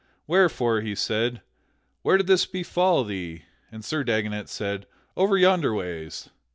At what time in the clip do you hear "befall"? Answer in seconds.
2.47-3.03